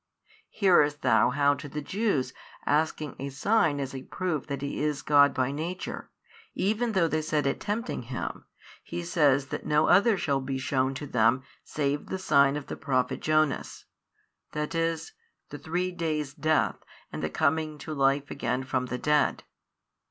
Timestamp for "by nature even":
5.31-6.93